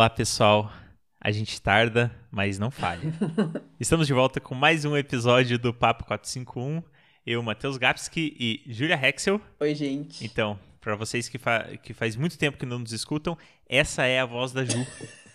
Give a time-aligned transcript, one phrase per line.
[0.00, 0.72] Olá, pessoal.
[1.20, 3.02] A gente tarda, mas não falha.
[3.78, 6.82] Estamos de volta com mais um episódio do Papo 451.
[7.26, 9.38] Eu, Matheus Gapski e Julia Hexel.
[9.60, 10.24] Oi, gente.
[10.24, 13.36] Então, para vocês que, fa que faz muito tempo que não nos escutam,
[13.68, 14.86] essa é a voz da Ju.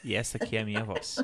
[0.03, 1.23] e essa aqui é a minha voz.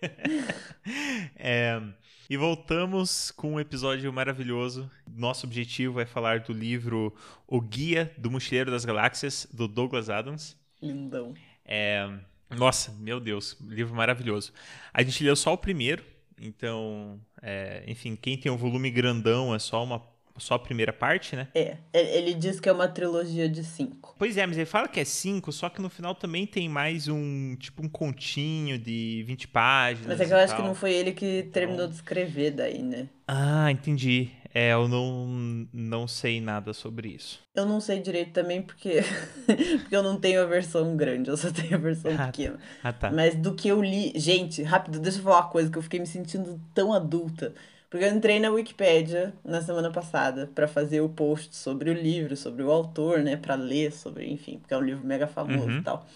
[1.36, 1.82] é,
[2.30, 4.90] e voltamos com um episódio maravilhoso.
[5.06, 7.14] Nosso objetivo é falar do livro
[7.46, 10.56] O Guia do Mochileiro das Galáxias, do Douglas Adams.
[10.80, 11.34] Lindão.
[11.64, 12.08] É,
[12.56, 14.52] nossa, meu Deus, livro maravilhoso.
[14.92, 16.04] A gente leu só o primeiro,
[16.40, 21.36] então, é, enfim, quem tem um volume grandão é só uma só a primeira parte,
[21.36, 21.48] né?
[21.54, 24.14] É, ele diz que é uma trilogia de cinco.
[24.18, 27.08] Pois é, mas ele fala que é cinco, só que no final também tem mais
[27.08, 30.08] um, tipo, um continho de 20 páginas.
[30.08, 30.62] Mas é que eu acho tal.
[30.62, 31.90] que não foi ele que terminou então...
[31.90, 33.08] de escrever daí, né?
[33.26, 34.30] Ah, entendi.
[34.54, 37.40] É, eu não, não sei nada sobre isso.
[37.54, 39.00] Eu não sei direito também porque,
[39.46, 42.58] porque eu não tenho a versão grande, eu só tenho a versão ah, pequena.
[42.82, 43.10] Ah, tá.
[43.10, 44.12] Mas do que eu li.
[44.14, 47.54] Gente, rápido, deixa eu falar uma coisa que eu fiquei me sentindo tão adulta.
[47.88, 52.34] Porque eu entrei na Wikipédia na semana passada para fazer o post sobre o livro,
[52.38, 55.78] sobre o autor, né, para ler sobre, enfim, porque é um livro mega famoso uhum.
[55.78, 56.06] e tal.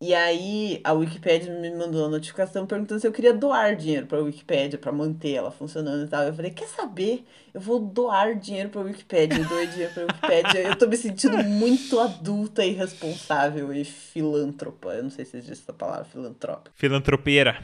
[0.00, 4.18] E aí a Wikipédia me mandou uma notificação perguntando se eu queria doar dinheiro para
[4.18, 6.22] a Wikipédia para manter ela funcionando e tal.
[6.22, 7.26] Eu falei: "Quer saber?
[7.52, 10.60] Eu vou doar dinheiro para a Wikipédia, doei dinheiro para a Wikipédia.
[10.60, 14.90] eu tô me sentindo muito adulta e responsável e filântropa.
[14.94, 16.70] Eu não sei se existe essa palavra, filantropa.
[16.74, 17.60] Filantropeira.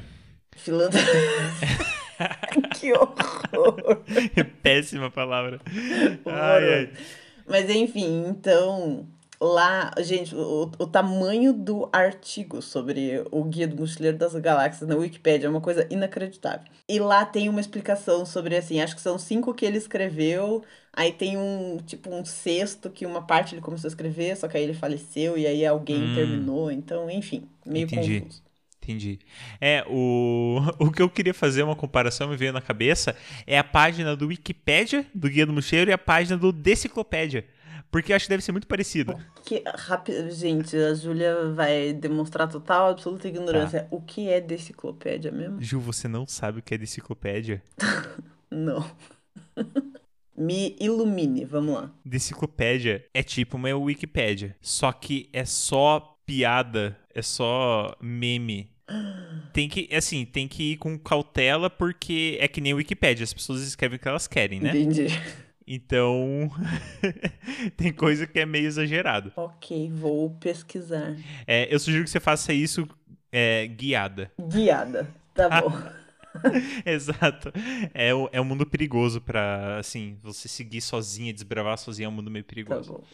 [0.56, 1.94] Filantropeira.
[2.78, 4.02] que horror!
[4.62, 5.60] Péssima palavra.
[6.26, 6.90] Ai, ai.
[7.46, 9.06] Mas enfim, então
[9.40, 14.96] lá, gente, o, o tamanho do artigo sobre o Guia do Mochileiro das Galáxias na
[14.96, 16.66] Wikipedia é uma coisa inacreditável.
[16.88, 21.12] E lá tem uma explicação sobre, assim, acho que são cinco que ele escreveu, aí
[21.12, 24.62] tem um, tipo, um sexto que uma parte ele começou a escrever, só que aí
[24.62, 26.14] ele faleceu e aí alguém hum.
[26.14, 28.20] terminou, então, enfim, meio Entendi.
[28.20, 28.44] confuso.
[28.84, 29.18] Entendi.
[29.60, 33.16] É, o, o que eu queria fazer uma comparação, me veio na cabeça,
[33.46, 37.46] é a página do Wikipedia, do Guia do Mochileiro, e a página do Deciclopédia.
[37.94, 39.16] Porque acho que deve ser muito parecido.
[39.44, 43.82] Que, rápido, gente, a Júlia vai demonstrar total, absoluta ignorância.
[43.82, 43.88] Tá.
[43.92, 45.62] O que é deciclopédia mesmo?
[45.62, 47.62] Ju, você não sabe o que é deciclopédia?
[48.50, 48.84] não.
[50.36, 51.94] Me ilumine, vamos lá.
[52.04, 58.74] Deciclopédia é tipo uma Wikipédia, só que é só piada, é só meme
[59.52, 63.32] tem que, assim, tem que ir com cautela porque é que nem o Wikipedia, as
[63.32, 64.70] pessoas escrevem o que elas querem, né?
[64.70, 65.06] Entendi.
[65.66, 66.50] Então,
[67.76, 69.32] tem coisa que é meio exagerado.
[69.34, 71.16] Ok, vou pesquisar.
[71.46, 72.86] É, eu sugiro que você faça isso
[73.32, 74.30] é, guiada.
[74.38, 75.72] Guiada, tá bom.
[76.84, 77.52] Exato.
[77.94, 82.30] É, é um mundo perigoso para assim, você seguir sozinha, desbravar sozinha é um mundo
[82.30, 82.92] meio perigoso.
[82.92, 83.04] Tá bom.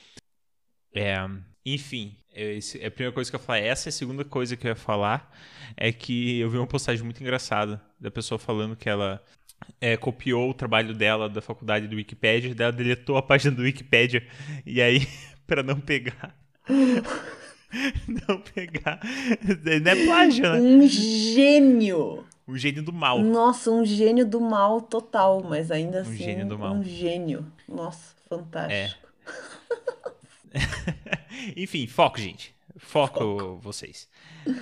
[0.92, 1.16] É,
[1.64, 4.70] enfim, esse, a primeira coisa que eu falei, essa é a segunda coisa que eu
[4.70, 5.32] ia falar,
[5.76, 9.22] é que eu vi uma postagem muito engraçada da pessoa falando que ela
[9.80, 14.26] é, copiou o trabalho dela da faculdade do Wikipedia, ela deletou a página do Wikipedia,
[14.66, 15.06] e aí,
[15.46, 16.36] para não pegar.
[16.68, 19.00] não pegar.
[19.82, 20.60] Não é plágio, né?
[20.60, 22.24] Um gênio!
[22.46, 23.20] Um gênio do mal.
[23.20, 26.14] Nossa, um gênio do mal total, mas ainda um assim.
[26.14, 26.74] Um gênio do mal.
[26.74, 27.46] Um gênio.
[27.68, 29.08] Nossa, fantástico.
[30.52, 30.60] É.
[31.56, 32.52] Enfim, foco, gente.
[32.76, 33.58] Foco, foco.
[33.62, 34.08] vocês.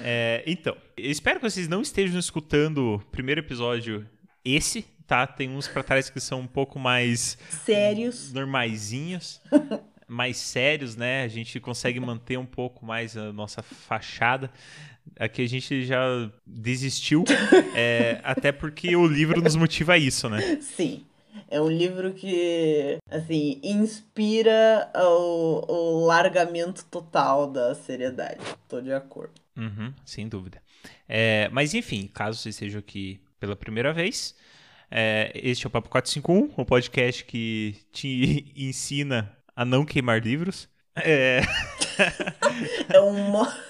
[0.03, 4.06] É, então, espero que vocês não estejam escutando o primeiro episódio
[4.44, 5.26] esse, tá?
[5.26, 7.38] Tem uns pra trás que são um pouco mais...
[7.65, 8.32] Sérios.
[8.32, 9.41] Normaisinhos.
[10.09, 11.22] mais sérios, né?
[11.22, 14.50] A gente consegue manter um pouco mais a nossa fachada.
[15.19, 17.25] Aqui a gente já desistiu,
[17.75, 20.59] é, até porque o livro nos motiva a isso, né?
[20.60, 21.04] Sim.
[21.50, 28.41] É um livro que, assim, inspira o, o largamento total da seriedade.
[28.68, 29.33] Tô de acordo.
[29.57, 30.60] Uhum, sem dúvida.
[31.09, 34.35] É, mas, enfim, caso você esteja aqui pela primeira vez,
[34.91, 40.21] é, este é o Papo 451, o um podcast que te ensina a não queimar
[40.21, 40.69] livros.
[40.97, 41.41] É,
[42.93, 43.69] é uma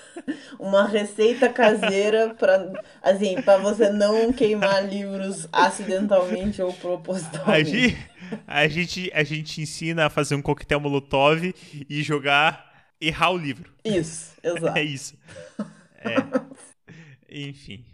[0.59, 2.73] uma receita caseira para
[3.03, 7.47] assim, para você não queimar livros acidentalmente ou propositalmente.
[7.47, 8.11] A gente,
[8.47, 11.55] a gente, a gente ensina a fazer um coquetel molotov
[11.89, 12.69] e jogar
[13.01, 13.73] errar o livro.
[13.85, 14.79] Isso, exato.
[14.79, 15.17] É isso.
[15.99, 16.17] É.
[17.31, 17.85] Enfim.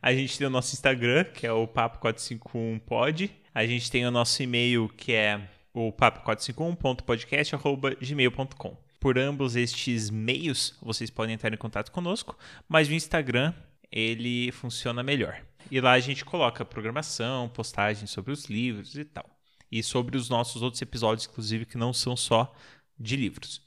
[0.00, 3.30] A gente tem o nosso Instagram, que é o papo451pod.
[3.52, 8.76] A gente tem o nosso e-mail, que é o papo451.podcast.gmail.com.
[9.00, 13.52] Por ambos estes meios, vocês podem entrar em contato conosco, mas o Instagram
[13.90, 15.42] ele funciona melhor.
[15.70, 19.26] E lá a gente coloca programação, postagens sobre os livros e tal.
[19.70, 22.54] E sobre os nossos outros episódios, inclusive, que não são só
[22.98, 23.60] de livros.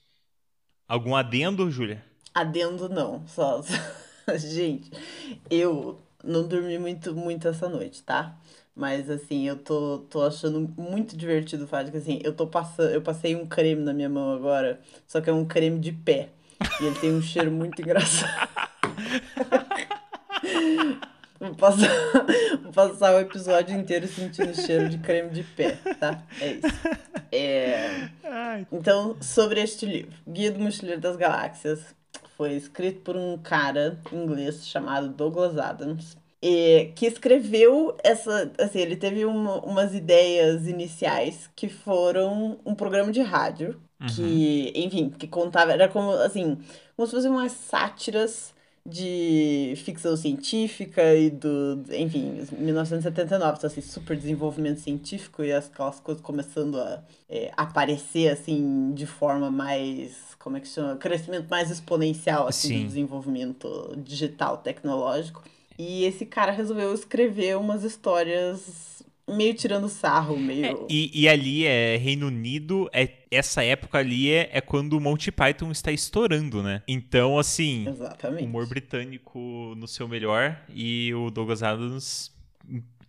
[0.87, 2.03] Algum adendo, Júlia?
[2.33, 3.61] Adendo não, só.
[4.37, 4.89] Gente,
[5.49, 8.35] eu não dormi muito, muito essa noite, tá?
[8.75, 12.47] Mas assim, eu tô, tô achando muito divertido o fato de que assim, eu tô
[12.47, 15.91] passando, eu passei um creme na minha mão agora, só que é um creme de
[15.91, 16.29] pé.
[16.79, 18.49] E ele tem um cheiro muito engraçado.
[21.39, 21.89] Vou passar,
[22.61, 26.23] vou passar o episódio inteiro sentindo cheiro de creme de pé, tá?
[26.39, 26.67] É isso.
[27.31, 28.09] É...
[28.71, 31.95] Então, sobre este livro, Guia do Mochileiro das Galáxias,
[32.41, 36.17] foi escrito por um cara inglês chamado Douglas Adams.
[36.41, 38.51] E, que escreveu essa.
[38.57, 43.79] Assim, ele teve uma, umas ideias iniciais que foram um programa de rádio.
[44.01, 44.07] Uhum.
[44.07, 45.71] Que, enfim, que contava.
[45.71, 46.57] Era como assim,
[46.95, 54.17] como se fossem umas sátiras de ficção científica e do, enfim, 1979, então, assim, super
[54.17, 60.59] desenvolvimento científico e aquelas coisas começando a é, aparecer, assim, de forma mais, como é
[60.59, 62.81] que chama, crescimento mais exponencial, assim, Sim.
[62.81, 65.43] do desenvolvimento digital, tecnológico.
[65.77, 70.65] E esse cara resolveu escrever umas histórias meio tirando sarro, meio.
[70.65, 75.01] É, e, e ali é Reino Unido, é essa época ali é, é quando o
[75.01, 76.83] Monty Python está estourando, né?
[76.87, 78.43] Então, assim, Exatamente.
[78.43, 79.39] humor britânico
[79.77, 82.31] no seu melhor e o Douglas Adams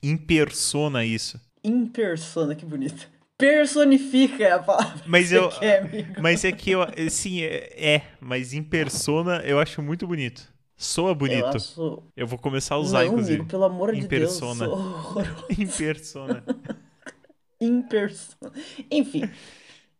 [0.02, 1.40] impersona isso.
[1.64, 3.08] Impersona, que bonito.
[3.42, 5.02] Personifica a palavra.
[5.06, 5.90] Mas eu, quer,
[6.20, 10.52] mas é que eu, sim, é, é, mas impersona eu acho muito bonito.
[10.76, 11.40] Soa bonito.
[11.40, 12.02] Eu, acho...
[12.16, 13.34] eu vou começar a usar, Não, inclusive.
[13.34, 14.66] Amigo, pelo amor de persona.
[14.66, 15.48] Deus.
[15.58, 16.44] Em persona.
[17.60, 18.52] em persona.
[18.90, 19.28] Enfim.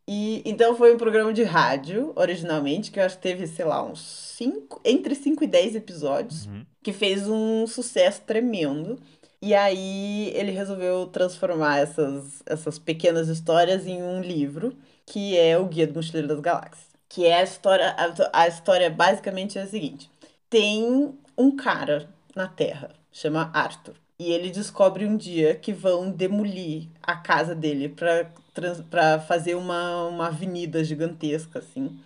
[0.08, 3.84] E, então foi um programa de rádio, originalmente, que eu acho que teve, sei lá,
[3.84, 4.00] uns
[4.36, 6.64] 5, entre 5 e 10 episódios, uhum.
[6.82, 8.98] que fez um sucesso tremendo.
[9.42, 14.72] E aí ele resolveu transformar essas, essas pequenas histórias em um livro,
[15.04, 16.86] que é o Guia do Mochileiro das Galáxias.
[17.08, 17.90] Que é a história.
[17.98, 20.08] A, a história basicamente é a seguinte:
[20.48, 23.94] tem um cara na Terra, chama Arthur.
[24.16, 30.28] E ele descobre um dia que vão demolir a casa dele para fazer uma, uma
[30.28, 31.98] avenida gigantesca, assim.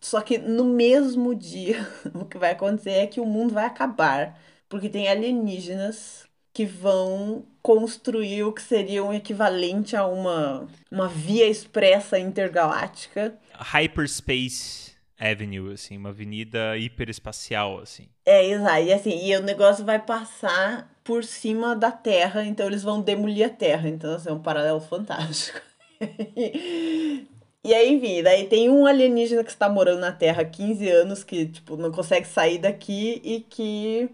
[0.00, 4.36] Só que no mesmo dia, o que vai acontecer é que o mundo vai acabar,
[4.68, 11.46] porque tem alienígenas que vão construir o que seria um equivalente a uma, uma via
[11.46, 13.34] expressa intergaláctica.
[13.54, 18.08] Hyperspace Avenue, assim, uma avenida hiperespacial, assim.
[18.24, 18.82] É, exato.
[18.82, 23.44] E assim, e o negócio vai passar por cima da Terra, então eles vão demolir
[23.44, 23.86] a Terra.
[23.86, 25.60] Então, assim, é um paralelo fantástico.
[26.00, 31.22] e aí, enfim, daí tem um alienígena que está morando na Terra há 15 anos,
[31.22, 34.08] que, tipo, não consegue sair daqui e que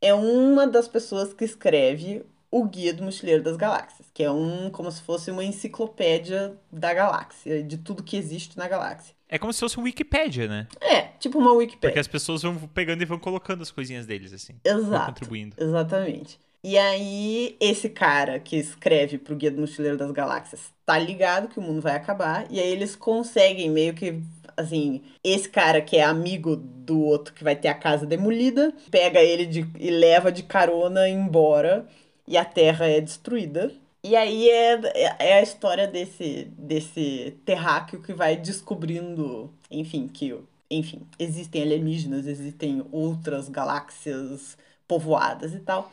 [0.00, 4.70] é uma das pessoas que escreve o Guia do Mochileiro das Galáxias, que é um
[4.70, 9.14] como se fosse uma enciclopédia da galáxia, de tudo que existe na galáxia.
[9.28, 10.66] É como se fosse um Wikipedia, né?
[10.80, 11.90] É, tipo uma Wikipedia.
[11.90, 14.54] Porque as pessoas vão pegando e vão colocando as coisinhas deles, assim.
[14.64, 15.06] Exato.
[15.06, 15.54] contribuindo.
[15.56, 16.40] Exatamente.
[16.62, 21.58] E aí, esse cara que escreve pro Guia do Mochileiro das Galáxias tá ligado que
[21.58, 22.46] o mundo vai acabar.
[22.50, 24.20] E aí eles conseguem meio que.
[24.60, 29.20] Assim, esse cara que é amigo do outro que vai ter a casa demolida, pega
[29.20, 31.86] ele de, e leva de carona embora.
[32.26, 33.72] E a Terra é destruída.
[34.02, 34.80] E aí é,
[35.18, 40.34] é a história desse, desse terráqueo que vai descobrindo, enfim, que
[40.70, 45.90] enfim, existem alienígenas, existem outras galáxias povoadas e tal.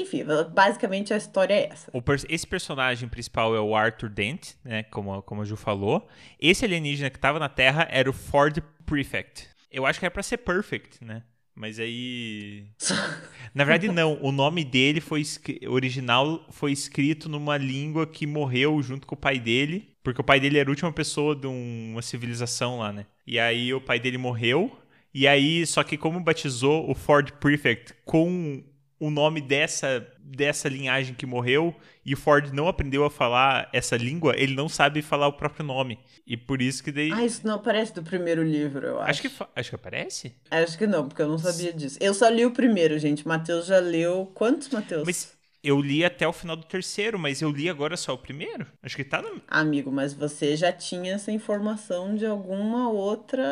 [0.00, 1.92] Enfim, basicamente a história é essa.
[2.28, 4.82] esse personagem principal é o Arthur Dent, né?
[4.84, 6.08] Como, como a Ju falou.
[6.40, 9.48] Esse alienígena que estava na Terra era o Ford Prefect.
[9.70, 11.22] Eu acho que era para ser Perfect, né?
[11.54, 12.64] Mas aí.
[13.54, 14.18] Na verdade, não.
[14.22, 15.22] O nome dele foi
[15.68, 19.90] original foi escrito numa língua que morreu junto com o pai dele.
[20.02, 23.04] Porque o pai dele era a última pessoa de uma civilização lá, né?
[23.26, 24.74] E aí o pai dele morreu.
[25.12, 28.62] E aí, só que como batizou o Ford Prefect com
[29.00, 33.96] o nome dessa, dessa linhagem que morreu e o Ford não aprendeu a falar essa
[33.96, 35.98] língua, ele não sabe falar o próprio nome.
[36.26, 37.10] E por isso que daí.
[37.10, 39.10] Ah, isso não aparece do primeiro livro, eu acho.
[39.10, 40.34] Acho que, acho que aparece?
[40.50, 41.96] Acho que não, porque eu não sabia disso.
[41.98, 43.26] Eu só li o primeiro, gente.
[43.26, 44.30] Matheus já leu.
[44.34, 45.04] Quantos, Matheus?
[45.06, 45.32] Mas
[45.64, 48.66] eu li até o final do terceiro, mas eu li agora só o primeiro.
[48.82, 49.40] Acho que tá no.
[49.48, 53.42] Amigo, mas você já tinha essa informação de alguma outra.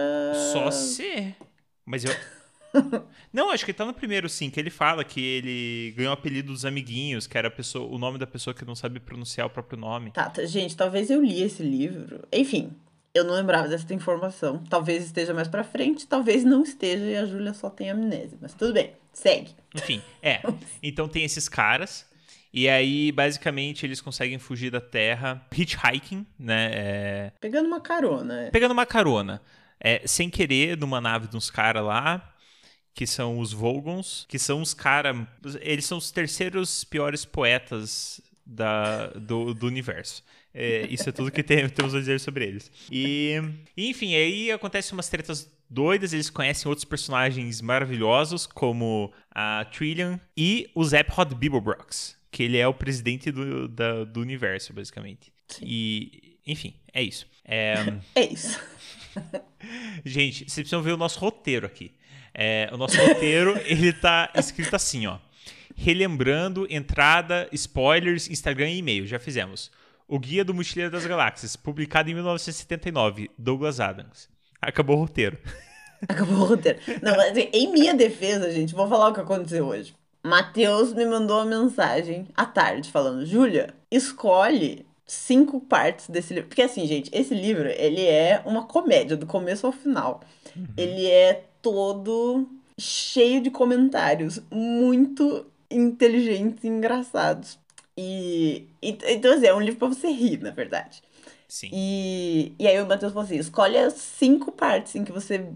[0.52, 1.34] Só se.
[1.86, 2.12] Mas eu.
[3.32, 6.52] Não, acho que tá no primeiro sim, que ele fala que ele ganhou o apelido
[6.52, 9.78] dos amiguinhos, que era pessoa, o nome da pessoa que não sabe pronunciar o próprio
[9.78, 10.10] nome.
[10.12, 12.26] Tá, tá, gente, talvez eu li esse livro.
[12.32, 12.72] Enfim,
[13.14, 14.62] eu não lembrava dessa informação.
[14.68, 18.38] Talvez esteja mais pra frente, talvez não esteja e a Júlia só tem amnésia.
[18.40, 19.50] Mas tudo bem, segue.
[19.74, 20.40] Enfim, é.
[20.82, 22.06] Então tem esses caras.
[22.52, 26.70] E aí, basicamente, eles conseguem fugir da Terra hitchhiking, né?
[26.72, 27.32] É...
[27.40, 28.42] Pegando uma carona.
[28.42, 28.50] É.
[28.50, 29.42] Pegando uma carona.
[29.80, 32.34] é, sem querer numa nave de uns caras lá,
[32.94, 35.16] que são os Vogons, que são os caras.
[35.60, 40.24] Eles são os terceiros piores poetas da, do, do universo.
[40.54, 42.70] É, isso é tudo que tem, temos a dizer sobre eles.
[42.90, 43.40] E,
[43.76, 50.70] enfim, aí acontecem umas tretas doidas, eles conhecem outros personagens maravilhosos, como a Trillian e
[50.74, 55.30] o Zep Hot Bibelbrox, que ele é o presidente do, da, do universo, basicamente.
[55.46, 55.64] Sim.
[55.66, 57.26] E, enfim, é isso.
[57.44, 57.74] É,
[58.14, 58.58] é isso.
[60.04, 61.92] Gente, vocês precisam ver o nosso roteiro aqui.
[62.40, 65.18] É, o nosso roteiro, ele tá escrito assim, ó.
[65.74, 69.06] Relembrando, entrada, spoilers, Instagram e e-mail.
[69.08, 69.72] Já fizemos.
[70.06, 74.28] O Guia do Mochileiro das Galáxias, publicado em 1979, Douglas Adams.
[74.62, 75.36] Acabou o roteiro.
[76.08, 76.78] Acabou o roteiro.
[77.02, 79.94] Não, mas assim, em minha defesa, gente, vou falar o que aconteceu hoje.
[80.22, 86.48] Matheus me mandou uma mensagem à tarde falando: Júlia, escolhe cinco partes desse livro.
[86.48, 90.20] Porque assim, gente, esse livro, ele é uma comédia do começo ao final.
[90.56, 90.66] Uhum.
[90.76, 92.48] Ele é todo
[92.78, 97.58] cheio de comentários muito inteligentes e engraçados.
[97.96, 101.02] E, e, então, assim, é um livro pra você rir, na verdade.
[101.48, 101.70] Sim.
[101.72, 105.46] E, e aí o Matheus falou assim: escolhe as cinco partes em que você,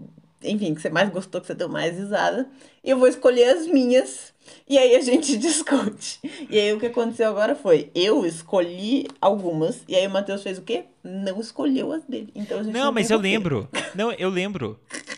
[0.43, 2.49] enfim, que você mais gostou, que você deu mais risada.
[2.83, 4.33] E eu vou escolher as minhas.
[4.67, 6.19] E aí a gente discute.
[6.49, 9.83] E aí o que aconteceu agora foi: eu escolhi algumas.
[9.87, 10.85] E aí o Matheus fez o quê?
[11.03, 12.31] Não escolheu as dele.
[12.35, 13.69] Então a gente não, não mas eu lembro.
[13.93, 14.79] Não, eu lembro.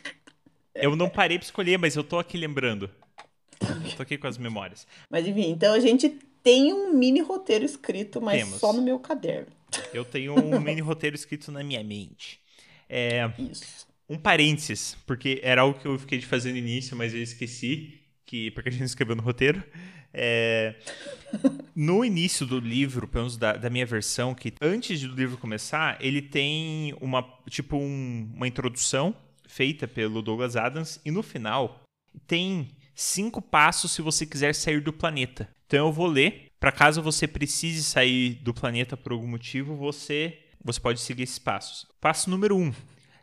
[0.75, 2.89] Eu não parei pra escolher, mas eu tô aqui lembrando.
[3.61, 4.85] Eu tô aqui com as memórias.
[5.09, 6.09] Mas enfim, então a gente
[6.43, 8.59] tem um mini roteiro escrito, mas Temos.
[8.59, 9.47] só no meu caderno.
[9.93, 12.39] Eu tenho um mini roteiro escrito na minha mente.
[12.89, 13.87] É, Isso.
[14.07, 17.99] Um parênteses, porque era algo que eu fiquei de fazer no início, mas eu esqueci,
[18.25, 19.63] que porque a gente escreveu no roteiro.
[20.13, 20.75] É,
[21.75, 25.97] no início do livro, pelo menos da, da, minha versão, que antes do livro começar,
[25.99, 29.15] ele tem uma tipo um, uma introdução
[29.55, 31.81] feita pelo Douglas Adams e no final
[32.27, 35.49] tem cinco passos se você quiser sair do planeta.
[35.65, 36.47] Então eu vou ler.
[36.59, 41.39] Para caso você precise sair do planeta por algum motivo, você, você pode seguir esses
[41.39, 41.87] passos.
[42.01, 42.59] Passo número 1.
[42.63, 42.73] Um,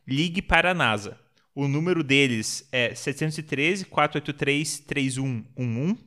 [0.07, 1.21] ligue para a NASA.
[1.55, 5.99] O número deles é 713 483 3111.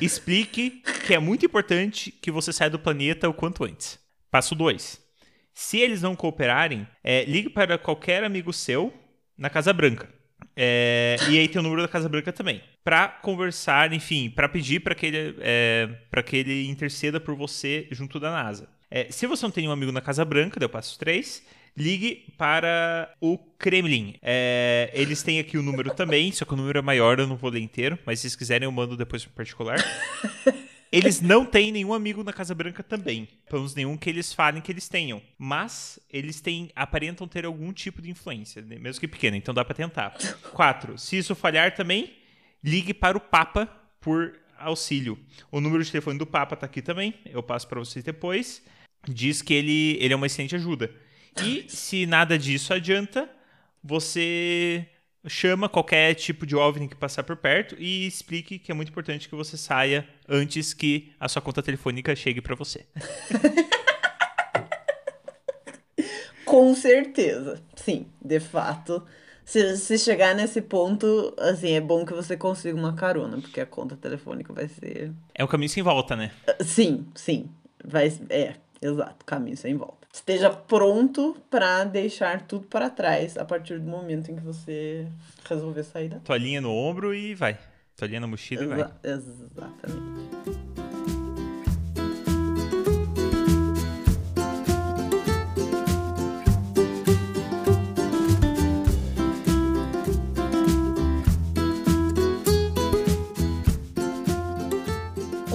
[0.00, 3.98] Explique que é muito importante que você saia do planeta o quanto antes.
[4.30, 4.98] Passo 2.
[5.52, 9.01] Se eles não cooperarem, é, ligue para qualquer amigo seu
[9.36, 10.08] na Casa Branca.
[10.56, 12.62] É, e aí tem o número da Casa Branca também.
[12.84, 15.88] Para conversar, enfim, para pedir para que, ele, é,
[16.24, 18.68] que ele interceda por você junto da NASA.
[18.90, 21.42] É, se você não tem um amigo na Casa Branca, deu passo 3,
[21.76, 24.16] ligue para o Kremlin.
[24.20, 27.36] É, eles têm aqui o número também, só que o número é maior, eu não
[27.36, 29.78] vou ler inteiro, mas se vocês quiserem eu mando depois para particular.
[30.92, 33.26] Eles não têm nenhum amigo na Casa Branca também.
[33.48, 35.22] Pelo menos nenhum que eles falem que eles tenham.
[35.38, 38.76] Mas eles têm, aparentam ter algum tipo de influência, né?
[38.78, 40.14] mesmo que pequena, então dá para tentar.
[40.52, 42.12] Quatro, se isso falhar também,
[42.62, 43.66] ligue para o Papa
[44.00, 45.18] por auxílio.
[45.50, 48.62] O número de telefone do Papa tá aqui também, eu passo para vocês depois.
[49.08, 50.94] Diz que ele, ele é uma excelente ajuda.
[51.42, 53.28] E se nada disso adianta,
[53.82, 54.86] você
[55.26, 59.28] chama qualquer tipo de OVNI que passar por perto e explique que é muito importante
[59.28, 62.86] que você saia antes que a sua conta telefônica chegue para você.
[66.44, 67.62] Com certeza.
[67.76, 69.02] Sim, de fato.
[69.44, 73.66] Se, se chegar nesse ponto, assim, é bom que você consiga uma carona, porque a
[73.66, 75.12] conta telefônica vai ser.
[75.34, 76.30] É um caminho sem volta, né?
[76.60, 77.50] Sim, sim.
[77.84, 83.78] Vai, é, exato, caminho sem volta esteja pronto para deixar tudo para trás a partir
[83.78, 85.06] do momento em que você
[85.48, 86.18] resolver sair da.
[86.20, 87.58] Toalhinha no ombro e vai.
[87.96, 88.92] Toalhinha na mochila Exa e vai.
[89.04, 90.81] Exatamente.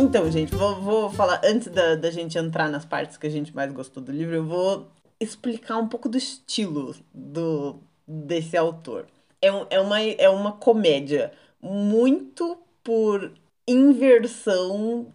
[0.08, 3.54] Então, gente, vou, vou falar, antes da, da gente entrar nas partes que a gente
[3.54, 4.88] mais gostou do livro, eu vou
[5.20, 7.76] explicar um pouco do estilo do,
[8.08, 9.06] desse autor.
[9.42, 13.34] É, é, uma, é uma comédia muito por
[13.68, 15.08] inversão,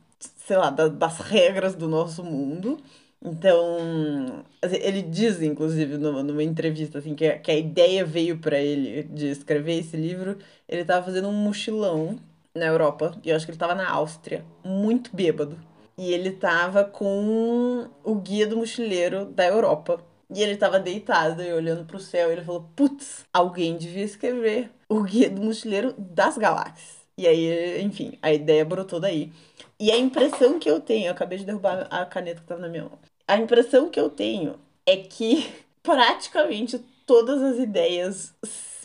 [0.46, 2.76] sei lá, da, das regras do nosso mundo.
[3.24, 8.60] Então, assim, ele diz, inclusive, numa, numa entrevista, assim, que que a ideia veio para
[8.60, 10.36] ele de escrever esse livro.
[10.68, 12.18] Ele estava fazendo um mochilão
[12.54, 15.58] na Europa, e eu acho que ele tava na Áustria, muito bêbado.
[15.96, 20.02] E ele tava com o guia do mochileiro da Europa.
[20.34, 24.70] E ele tava deitado e olhando pro céu, e ele falou: Putz, alguém devia escrever
[24.88, 27.02] o guia do mochileiro das galáxias.
[27.16, 29.30] E aí, enfim, a ideia brotou daí.
[29.78, 32.68] E a impressão que eu tenho, eu acabei de derrubar a caneta que tava na
[32.68, 32.98] minha mão.
[33.28, 35.50] A impressão que eu tenho é que
[35.82, 38.34] praticamente todas as ideias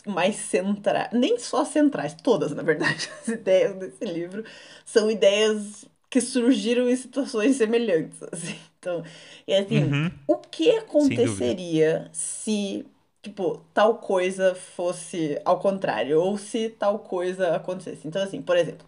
[0.08, 4.44] mais centrais, nem só centrais, todas, na verdade, as ideias desse livro
[4.84, 8.56] são ideias que surgiram em situações semelhantes, assim.
[8.78, 9.02] Então,
[9.46, 10.10] é assim, uhum.
[10.26, 12.86] o que aconteceria se,
[13.22, 18.06] tipo, tal coisa fosse ao contrário, ou se tal coisa acontecesse?
[18.06, 18.86] Então, assim, por exemplo,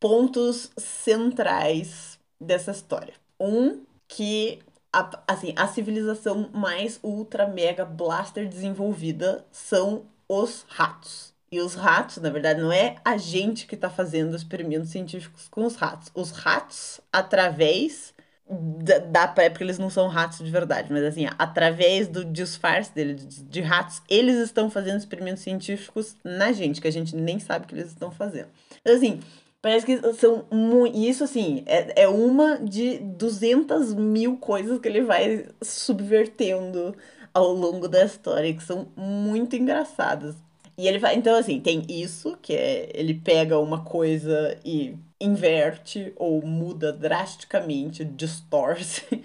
[0.00, 3.14] pontos centrais dessa história.
[3.40, 4.58] Um, que
[4.92, 11.32] a, assim, a civilização mais ultra mega blaster desenvolvida são os ratos.
[11.50, 15.64] E os ratos, na verdade, não é a gente que está fazendo experimentos científicos com
[15.64, 16.10] os ratos.
[16.14, 18.12] Os ratos, através
[18.50, 23.14] da, da porque eles não são ratos de verdade, mas assim, através do disfarce dele
[23.14, 27.66] de, de, ratos, eles estão fazendo experimentos científicos na gente, que a gente nem sabe
[27.66, 28.48] que eles estão fazendo.
[28.80, 29.20] Então, assim,
[29.60, 30.96] parece que são muito.
[30.96, 36.96] Isso, assim, é, é uma de 200 mil coisas que ele vai subvertendo
[37.38, 40.36] ao longo da história, que são muito engraçadas.
[40.76, 41.16] E ele vai.
[41.16, 48.04] Então, assim, tem isso, que é ele pega uma coisa e inverte ou muda drasticamente,
[48.04, 49.04] distorce.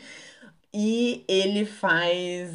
[0.75, 2.51] E ele faz.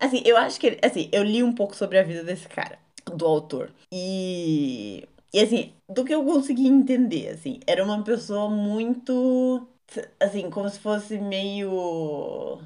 [0.00, 0.78] Assim, eu acho que.
[0.82, 2.78] Assim, eu li um pouco sobre a vida desse cara,
[3.14, 3.70] do autor.
[3.92, 5.06] E.
[5.32, 9.66] E assim, do que eu consegui entender, assim, era uma pessoa muito
[10.18, 12.60] assim, como se fosse meio.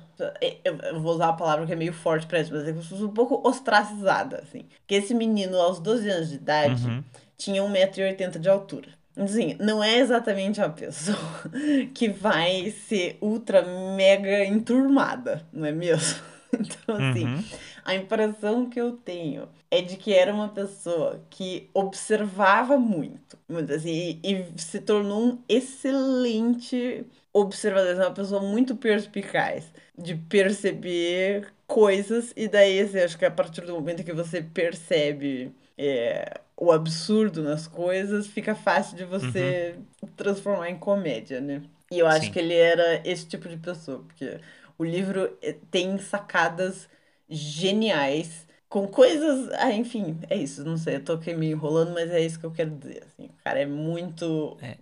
[0.65, 2.89] Eu vou usar a palavra que é meio forte pra isso, mas é como se
[2.91, 4.65] fosse um pouco ostracizada, assim.
[4.87, 7.05] Que esse menino, aos 12 anos de idade, uhum.
[7.37, 8.89] tinha 1,80m de altura.
[9.17, 11.19] Assim, não é exatamente a pessoa
[11.93, 13.63] que vai ser ultra
[13.97, 16.23] mega enturmada, não é mesmo?
[16.59, 17.45] Então, assim, uhum.
[17.85, 23.73] a impressão que eu tenho é de que era uma pessoa que observava muito, muito
[23.73, 31.53] assim, e, e se tornou um excelente observador, é uma pessoa muito perspicaz de perceber
[31.67, 36.73] coisas, e daí, assim, acho que a partir do momento que você percebe é, o
[36.73, 40.09] absurdo nas coisas, fica fácil de você uhum.
[40.17, 41.63] transformar em comédia, né?
[41.91, 42.33] E eu acho Sim.
[42.33, 44.39] que ele era esse tipo de pessoa, porque
[44.79, 46.89] o livro eh, tem sacadas
[47.29, 49.51] geniais com coisas.
[49.55, 50.65] Ah, enfim, é isso.
[50.65, 53.05] Não sei, eu tô aqui me enrolando, mas é isso que eu quero dizer.
[53.05, 54.57] Assim, o cara é muito.
[54.63, 54.77] É.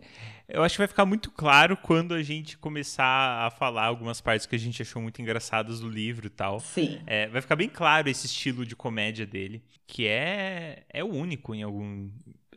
[0.48, 4.46] Eu acho que vai ficar muito claro quando a gente começar a falar algumas partes
[4.46, 6.60] que a gente achou muito engraçadas do livro e tal.
[6.60, 7.00] Sim.
[7.04, 11.64] É, vai ficar bem claro esse estilo de comédia dele, que é, é único em
[11.64, 12.08] algum.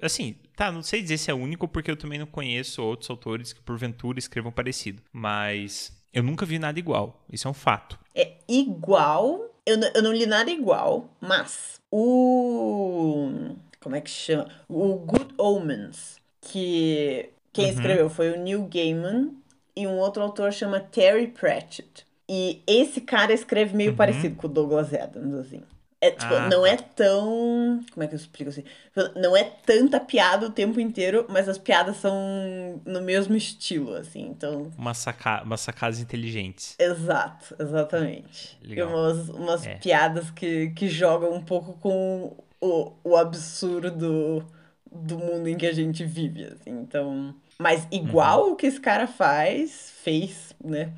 [0.02, 3.54] Assim, tá, não sei dizer se é único porque eu também não conheço outros autores
[3.54, 5.02] que porventura escrevam parecido.
[5.12, 7.24] Mas eu nunca vi nada igual.
[7.32, 8.00] Isso é um fato.
[8.16, 9.50] É igual.
[9.66, 13.30] Eu, eu não li nada igual, mas o.
[13.80, 14.48] Como é que chama?
[14.68, 17.72] O Good Omens, que quem uhum.
[17.72, 19.32] escreveu foi o Neil Gaiman
[19.76, 22.06] e um outro autor chama Terry Pratchett.
[22.28, 23.98] E esse cara escreve meio uhum.
[23.98, 25.64] parecido com o Douglas Adams, assim.
[26.02, 26.70] É, tipo, ah, não tá.
[26.70, 27.84] é tão.
[27.92, 28.64] Como é que eu explico assim?
[29.18, 34.22] Não é tanta piada o tempo inteiro, mas as piadas são no mesmo estilo, assim.
[34.22, 34.72] Então.
[34.78, 35.44] Uma saca...
[35.44, 36.76] Umas sacadas inteligentes.
[36.80, 38.58] Exato, exatamente.
[38.64, 38.90] Legal.
[38.90, 39.76] E umas, umas é.
[39.76, 44.48] piadas que, que jogam um pouco com o, o absurdo
[44.90, 46.72] do mundo em que a gente vive, assim.
[46.72, 47.36] Então.
[47.60, 48.54] Mas igual uhum.
[48.54, 50.94] o que esse cara faz, fez, né?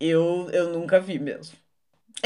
[0.00, 1.56] Eu, eu nunca vi mesmo.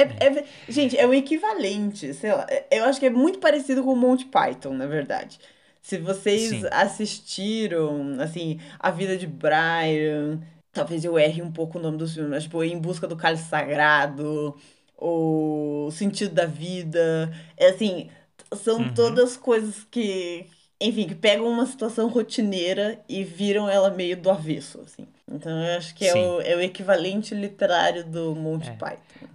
[0.01, 2.47] É, é, gente, é o equivalente, sei lá.
[2.49, 5.39] É, eu acho que é muito parecido com o Monty Python, na verdade.
[5.83, 6.67] Se vocês Sim.
[6.71, 10.41] assistiram, assim, A Vida de Brian,
[10.73, 13.49] talvez eu erre um pouco o nome dos filmes, mas, tipo, Em Busca do Cálice
[13.49, 14.57] Sagrado,
[14.97, 17.33] O Sentido da Vida.
[17.57, 18.11] É assim,
[18.55, 18.95] são uhum.
[18.95, 20.47] todas coisas que,
[20.81, 25.07] enfim, que pegam uma situação rotineira e viram ela meio do avesso, assim.
[25.31, 28.73] Então eu acho que é o, é o equivalente literário do Monty é.
[28.73, 29.29] Python.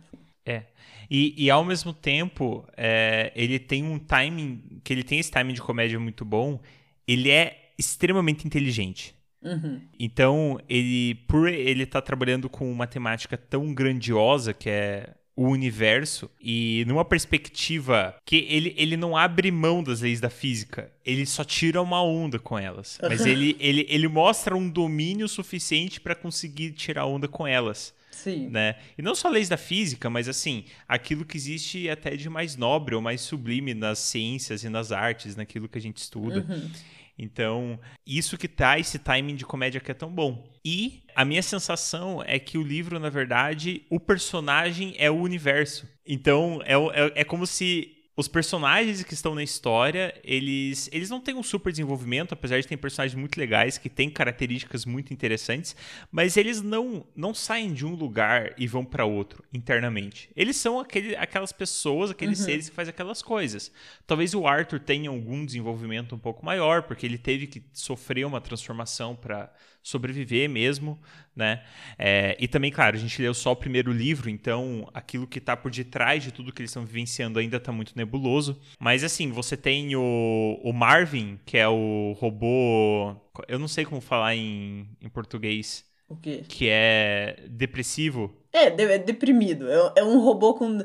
[1.10, 5.54] E, e ao mesmo tempo, é, ele tem um timing, que ele tem esse timing
[5.54, 6.60] de comédia muito bom,
[7.08, 9.14] ele é extremamente inteligente.
[9.42, 9.80] Uhum.
[10.00, 15.50] Então, ele, por ele estar tá trabalhando com uma temática tão grandiosa que é o
[15.50, 21.26] universo e numa perspectiva que ele, ele não abre mão das leis da física, ele
[21.26, 22.98] só tira uma onda com elas.
[23.02, 27.94] Mas ele, ele, ele mostra um domínio suficiente para conseguir tirar onda com elas.
[28.16, 28.50] Sim.
[28.50, 28.76] Né?
[28.98, 32.96] E não só leis da física, mas assim, aquilo que existe até de mais nobre
[32.96, 36.46] ou mais sublime nas ciências e nas artes, naquilo que a gente estuda.
[36.48, 36.72] Uhum.
[37.18, 40.50] Então, isso que tá esse timing de comédia que é tão bom.
[40.64, 45.88] E a minha sensação é que o livro, na verdade, o personagem é o universo.
[46.06, 51.20] Então, é, é, é como se os personagens que estão na história, eles, eles não
[51.20, 55.76] têm um super desenvolvimento, apesar de ter personagens muito legais que têm características muito interessantes,
[56.10, 60.30] mas eles não, não saem de um lugar e vão para outro internamente.
[60.34, 62.46] Eles são aquele, aquelas pessoas, aqueles uhum.
[62.46, 63.70] seres que fazem aquelas coisas.
[64.08, 68.40] Talvez o Arthur tenha algum desenvolvimento um pouco maior, porque ele teve que sofrer uma
[68.40, 69.52] transformação para
[69.86, 71.00] sobreviver mesmo,
[71.36, 71.62] né?
[71.98, 75.56] É, e também, claro, a gente leu só o primeiro livro, então aquilo que está
[75.56, 78.60] por detrás de tudo que eles estão vivenciando ainda está muito nebuloso.
[78.80, 83.16] Mas assim, você tem o, o Marvin, que é o robô.
[83.48, 85.86] Eu não sei como falar em, em português.
[86.10, 86.44] O quê?
[86.48, 88.36] Que é depressivo.
[88.52, 89.70] É, é deprimido.
[89.70, 90.80] É, é um robô com.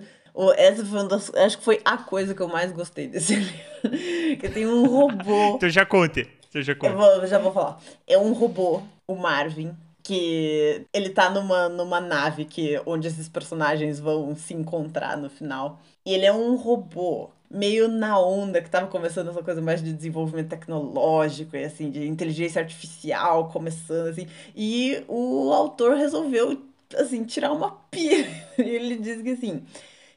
[0.56, 4.38] Essa foi uma das, acho que foi a coisa que eu mais gostei desse livro.
[4.38, 5.56] que tem um robô.
[5.56, 6.39] então já conte.
[6.50, 7.80] Você já Eu vou, já vou falar.
[8.06, 14.00] É um robô, o Marvin, que ele tá numa, numa nave que, onde esses personagens
[14.00, 15.78] vão se encontrar no final.
[16.04, 19.92] E ele é um robô meio na onda que tava começando essa coisa mais de
[19.92, 24.26] desenvolvimento tecnológico e assim, de inteligência artificial começando assim.
[24.54, 26.60] E o autor resolveu
[26.96, 28.28] assim tirar uma pira.
[28.58, 29.62] E ele diz que assim,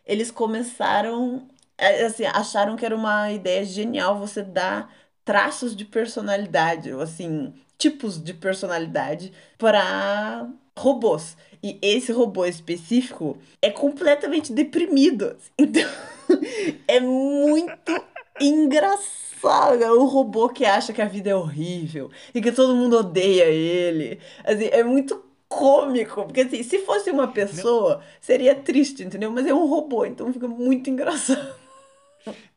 [0.05, 1.47] eles começaram
[2.05, 4.91] assim, acharam que era uma ideia genial você dar
[5.25, 11.37] traços de personalidade, ou assim, tipos de personalidade para robôs.
[11.61, 15.35] E esse robô específico é completamente deprimido.
[15.57, 15.89] Então,
[16.87, 17.93] é muito
[18.39, 19.83] engraçado.
[19.99, 24.19] Um robô que acha que a vida é horrível e que todo mundo odeia ele.
[24.43, 29.29] Assim, é muito cômico, porque assim, se fosse uma pessoa, seria triste, entendeu?
[29.31, 31.62] Mas é um robô, então fica muito engraçado.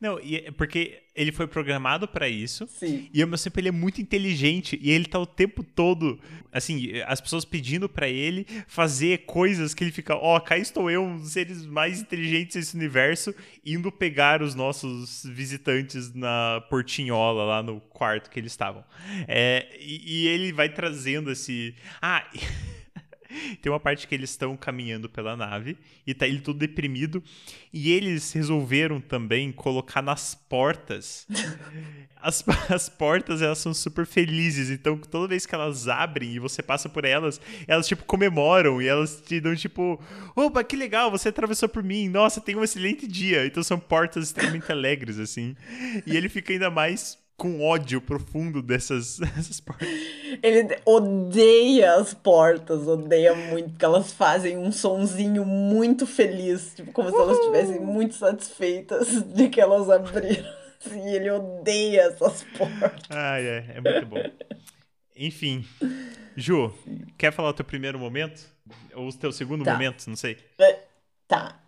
[0.01, 2.67] Não, e é porque ele foi programado para isso.
[2.67, 3.09] Sim.
[3.13, 6.21] E ao mesmo tempo ele é muito inteligente e ele tá o tempo todo,
[6.53, 10.91] assim, as pessoas pedindo para ele fazer coisas que ele fica, ó, oh, cá estou
[10.91, 17.45] eu, um dos seres mais inteligentes desse universo, indo pegar os nossos visitantes na portinhola
[17.45, 18.85] lá no quarto que eles estavam.
[19.27, 22.25] É, e, e ele vai trazendo esse, ah,
[23.61, 27.23] Tem uma parte que eles estão caminhando pela nave e tá ele todo deprimido.
[27.73, 31.27] E eles resolveram também colocar nas portas.
[32.19, 34.69] As, as portas elas são super felizes.
[34.71, 38.89] Então, toda vez que elas abrem e você passa por elas, elas tipo comemoram e
[38.89, 40.03] elas te dão tipo:
[40.35, 42.09] Opa, que legal, você atravessou por mim.
[42.09, 43.47] Nossa, tem um excelente dia.
[43.47, 45.55] Então, são portas extremamente alegres, assim.
[46.05, 49.89] E ele fica ainda mais com ódio profundo dessas, dessas portas.
[50.43, 57.11] Ele odeia as portas, odeia muito, porque elas fazem um sonzinho muito feliz, tipo, como
[57.11, 60.51] se elas estivessem muito satisfeitas de que elas abriram.
[60.93, 63.03] E ele odeia essas portas.
[63.11, 64.23] Ah, é, é muito bom.
[65.15, 65.65] Enfim,
[66.37, 66.73] Ju,
[67.17, 68.55] quer falar o teu primeiro momento?
[68.95, 69.73] Ou o teu segundo tá.
[69.73, 70.37] momento, não sei.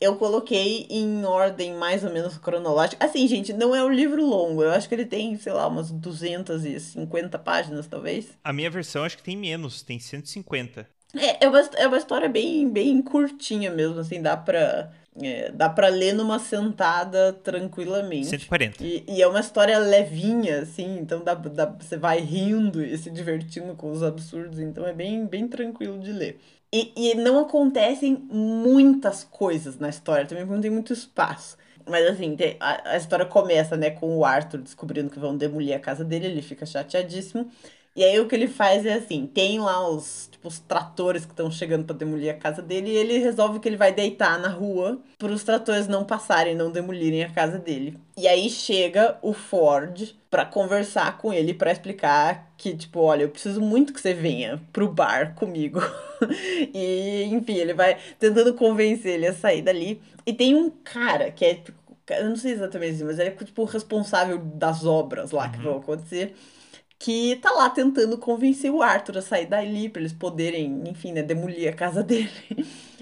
[0.01, 3.05] Eu coloquei em ordem mais ou menos cronológica.
[3.05, 4.63] Assim, gente, não é um livro longo.
[4.63, 8.29] Eu acho que ele tem, sei lá, umas 250 páginas, talvez.
[8.45, 10.87] A minha versão acho que tem menos, tem 150.
[11.15, 15.69] É, é uma, é uma história bem, bem curtinha mesmo, assim, dá pra, é, dá
[15.69, 18.27] pra ler numa sentada tranquilamente.
[18.27, 18.85] 140.
[18.85, 23.11] E, e é uma história levinha, assim, então dá, dá, você vai rindo e se
[23.11, 26.39] divertindo com os absurdos, então é bem, bem tranquilo de ler.
[26.73, 31.57] E, e não acontecem muitas coisas na história, também não tem muito espaço.
[31.89, 35.75] Mas assim, tem, a, a história começa, né, com o Arthur descobrindo que vão demolir
[35.75, 37.51] a casa dele, ele fica chateadíssimo.
[37.99, 41.33] E aí o que ele faz é assim, tem lá os, tipo, os tratores que
[41.33, 44.49] estão chegando para demolir a casa dele e ele resolve que ele vai deitar na
[44.49, 47.99] rua para os tratores não passarem, não demolirem a casa dele.
[48.17, 53.31] E aí chega o Ford para conversar com ele para explicar que tipo, olha, eu
[53.31, 55.81] preciso muito que você venha pro bar comigo.
[56.73, 60.01] e enfim, ele vai tentando convencer ele a sair dali.
[60.25, 61.77] E tem um cara que é tipo,
[62.11, 65.51] eu não sei exatamente assim, mas ele é tipo o responsável das obras lá uhum.
[65.51, 66.37] que vão acontecer
[66.99, 71.23] que tá lá tentando convencer o Arthur a sair dali para eles poderem, enfim, né,
[71.23, 72.31] demolir a casa dele.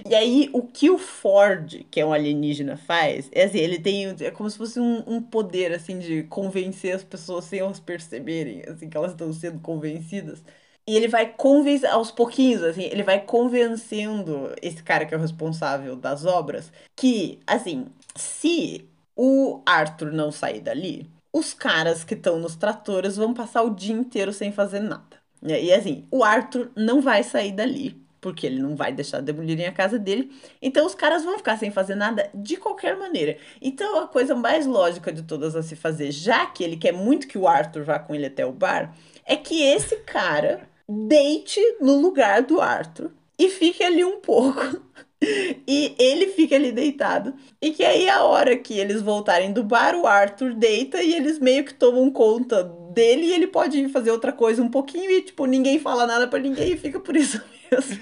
[0.09, 4.15] E aí, o que o Ford, que é um alienígena, faz, é assim, ele tem,
[4.21, 8.63] é como se fosse um, um poder, assim, de convencer as pessoas sem elas perceberem,
[8.69, 10.45] assim, que elas estão sendo convencidas.
[10.87, 15.21] E ele vai convencer, aos pouquinhos, assim, ele vai convencendo esse cara que é o
[15.21, 22.39] responsável das obras, que, assim, se o Arthur não sair dali, os caras que estão
[22.39, 25.19] nos tratores vão passar o dia inteiro sem fazer nada.
[25.43, 29.73] E assim, o Arthur não vai sair dali, porque ele não vai deixar demolirem a
[29.73, 30.33] casa dele.
[30.63, 33.37] Então os caras vão ficar sem fazer nada de qualquer maneira.
[33.61, 37.29] Então a coisa mais lógica de todas a se fazer, já que ele quer muito
[37.29, 38.97] que o Arthur vá com ele até o bar,
[39.27, 44.81] é que esse cara deite no lugar do Arthur e fique ali um pouco
[45.23, 47.35] e ele fica ali deitado.
[47.61, 51.39] E que aí, a hora que eles voltarem do bar, o Arthur deita e eles
[51.39, 55.47] meio que tomam conta dele e ele pode fazer outra coisa um pouquinho e, tipo,
[55.47, 57.99] ninguém fala nada para ninguém e fica por isso mesmo.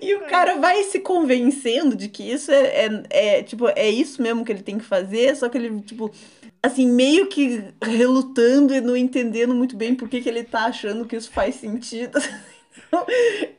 [0.00, 4.22] E o cara vai se convencendo de que isso é, é, é, tipo, é isso
[4.22, 6.10] mesmo que ele tem que fazer, só que ele, tipo,
[6.62, 11.04] assim, meio que relutando e não entendendo muito bem por que, que ele tá achando
[11.04, 12.18] que isso faz sentido.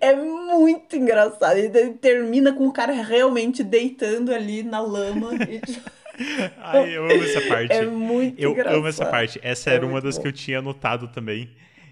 [0.02, 1.58] é muito engraçado.
[1.58, 5.32] Ele termina com o cara realmente deitando ali na lama.
[5.36, 5.60] E...
[6.16, 7.74] Tipo, Ai, eu amo essa parte.
[7.74, 8.76] É muito eu engraçado.
[8.78, 9.38] amo essa parte.
[9.44, 10.22] Essa É era uma das bom.
[10.22, 11.50] que eu tinha anotado também.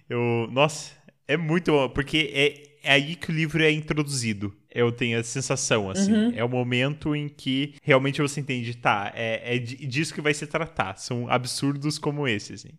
[0.10, 0.92] Eu, nossa,
[1.28, 4.56] é muito bom, porque é, é aí que o livro é introduzido.
[4.74, 6.14] Eu tenho a sensação, assim.
[6.14, 6.34] Uhum.
[6.38, 10.34] É o momento em que realmente você entende, tá, é, é di- disso que vai
[10.34, 10.96] se tratar.
[10.98, 12.70] São absurdos como esse, assim.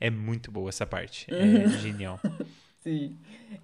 [0.00, 1.24] É muito boa essa parte.
[1.30, 1.68] É Uhum.
[1.78, 2.18] genial.
[2.82, 3.18] Sim.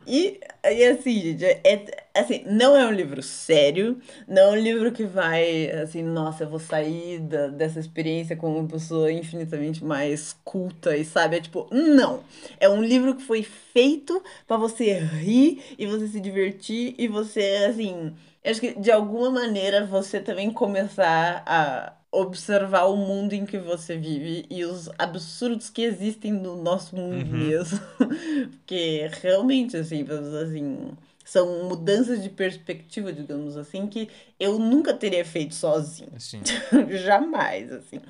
[0.06, 3.98] E, e assim, gente, é, é- assim, não é um livro sério,
[4.28, 8.58] não é um livro que vai, assim, nossa, eu vou sair da- dessa experiência como
[8.58, 12.22] uma pessoa infinitamente mais culta e sabe, é tipo, não.
[12.60, 17.66] É um livro que foi feito pra você rir e você se divertir e você,
[17.70, 23.58] assim, acho que de alguma maneira você também começar a observar o mundo em que
[23.58, 27.38] você vive e os absurdos que existem no nosso mundo Uhum.
[27.38, 27.78] mesmo.
[28.58, 30.90] Porque realmente, assim, vamos dizer assim,
[31.24, 36.10] são mudanças de perspectiva, digamos assim, que eu nunca teria feito sozinho.
[36.14, 36.40] Assim.
[37.04, 38.00] Jamais, assim.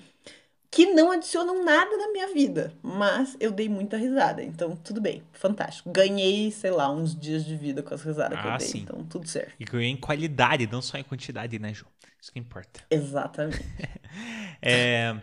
[0.71, 5.23] Que não adicionam nada na minha vida, mas eu dei muita risada, então tudo bem,
[5.33, 5.91] fantástico.
[5.91, 8.81] Ganhei, sei lá, uns dias de vida com as risadas que eu Ah, dei, sim.
[8.81, 9.55] então tudo certo.
[9.59, 11.91] E ganhou em qualidade, não só em quantidade, né, João?
[12.27, 12.85] Isso que importa.
[12.91, 13.65] Exatamente.
[14.61, 15.17] É,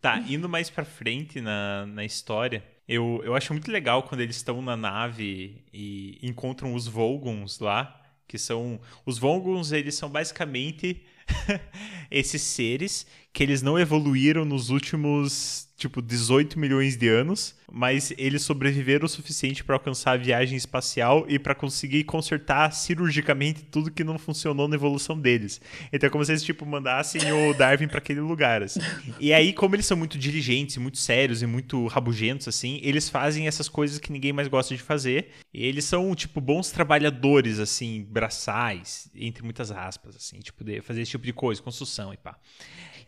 [0.00, 4.36] tá, indo mais pra frente na, na história, eu, eu acho muito legal quando eles
[4.36, 8.80] estão na nave e encontram os Volgons lá, que são...
[9.04, 11.02] Os Volgons, eles são basicamente
[12.10, 13.06] esses seres
[13.38, 19.08] que eles não evoluíram nos últimos, tipo, 18 milhões de anos, mas eles sobreviveram o
[19.08, 24.66] suficiente para alcançar a viagem espacial e para conseguir consertar cirurgicamente tudo que não funcionou
[24.66, 25.60] na evolução deles.
[25.92, 28.80] Então é como se eles, tipo, mandassem o Darwin para aquele lugar, assim.
[29.20, 33.46] E aí, como eles são muito diligentes, muito sérios e muito rabugentos, assim, eles fazem
[33.46, 35.28] essas coisas que ninguém mais gosta de fazer.
[35.54, 41.02] E eles são, tipo, bons trabalhadores, assim, braçais, entre muitas aspas, assim, tipo, de fazer
[41.02, 42.36] esse tipo de coisa, construção e pá.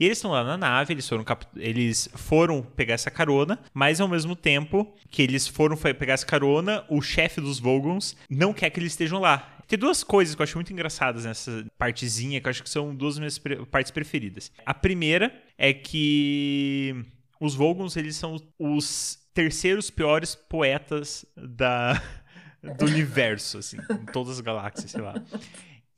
[0.00, 4.00] E eles estão lá na nave, eles foram, cap- eles foram pegar essa carona, mas
[4.00, 8.70] ao mesmo tempo que eles foram pegar essa carona, o chefe dos Vogons não quer
[8.70, 9.58] que eles estejam lá.
[9.68, 12.94] Tem duas coisas que eu acho muito engraçadas nessa partezinha, que eu acho que são
[12.94, 13.38] duas minhas
[13.70, 14.50] partes preferidas.
[14.64, 16.94] A primeira é que
[17.38, 22.02] os Vogons, eles são os terceiros piores poetas da,
[22.78, 25.14] do universo, assim, em todas as galáxias, sei lá.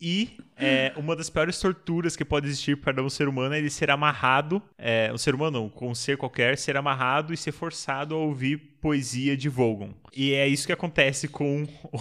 [0.04, 3.70] E é, uma das piores torturas que pode existir para um ser humano é ele
[3.70, 7.52] ser amarrado, é, um ser humano não, com um ser qualquer, ser amarrado e ser
[7.52, 9.94] forçado a ouvir poesia de Vogon.
[10.12, 11.68] E é isso que acontece com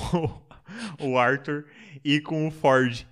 [0.99, 1.65] o, o Arthur
[2.03, 3.05] e com o Ford.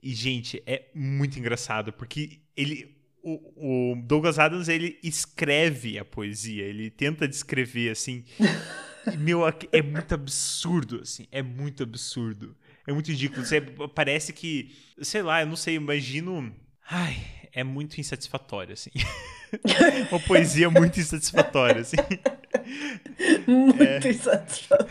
[0.00, 2.96] E, gente, é muito engraçado, porque ele.
[3.20, 8.24] O, o Douglas Adams, ele escreve a poesia, ele tenta descrever, assim.
[9.18, 11.26] Meu, é muito absurdo, assim.
[11.32, 12.54] É muito absurdo.
[12.88, 13.44] É muito ridículo.
[13.44, 14.74] Você, parece que.
[15.02, 16.50] Sei lá, eu não sei, imagino.
[16.90, 17.22] Ai,
[17.52, 18.90] é muito insatisfatório, assim.
[20.10, 21.96] Uma poesia muito insatisfatória, assim.
[23.46, 24.88] Muito insatisfatório.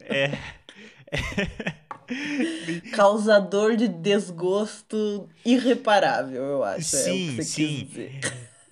[0.00, 0.30] É.
[2.92, 6.78] Causador de desgosto irreparável, eu acho.
[6.80, 7.88] é Sim, você sim.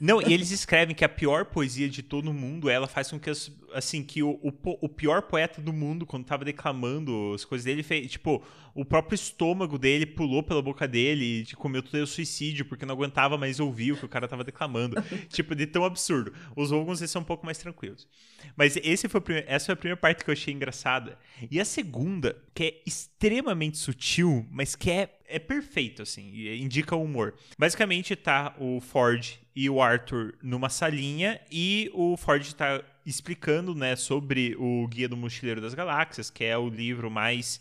[0.01, 3.31] Não, e eles escrevem que a pior poesia de todo mundo, ela faz com que,
[3.31, 7.65] as- assim, que o, o, o pior poeta do mundo, quando tava declamando as coisas
[7.65, 8.43] dele, fez, tipo,
[8.75, 13.37] o próprio estômago dele pulou pela boca dele e tipo, cometeu suicídio porque não aguentava
[13.37, 14.97] mais ouvir o que o cara tava declamando.
[15.29, 16.33] tipo, de tão absurdo.
[16.57, 18.09] Os eles são um pouco mais tranquilos.
[18.57, 21.19] Mas esse foi o essa foi a primeira parte que eu achei engraçada.
[21.51, 26.97] E a segunda, que é extremamente sutil, mas que é, é perfeito, assim, e indica
[26.97, 27.35] o humor.
[27.59, 33.97] Basicamente, tá o Ford e o Arthur numa salinha e o Ford tá explicando, né,
[33.97, 37.61] sobre o Guia do Mochileiro das Galáxias, que é o livro mais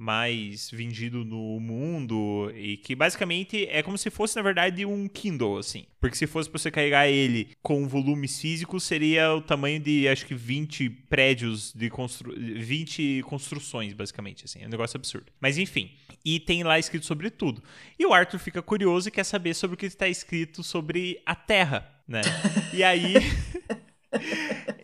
[0.00, 5.58] mais vendido no mundo e que basicamente é como se fosse na verdade um Kindle
[5.58, 10.08] assim, porque se fosse para você carregar ele com volumes físicos seria o tamanho de
[10.08, 15.26] acho que 20 prédios de constru 20 construções basicamente assim, é um negócio absurdo.
[15.38, 15.90] Mas enfim,
[16.24, 17.62] e tem lá escrito sobre tudo.
[17.98, 21.34] E o Arthur fica curioso e quer saber sobre o que está escrito sobre a
[21.34, 22.22] Terra, né?
[22.72, 23.14] E aí